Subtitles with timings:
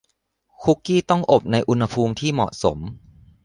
[0.63, 2.77] คุกกี้ต้องอบในอุณหภูมิที่เหมาะสม